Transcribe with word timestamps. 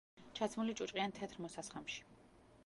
ჩაცმული 0.37 0.73
ჭუჭყიან 0.79 1.13
თეთრ 1.19 1.45
მოსასხამში. 1.45 2.03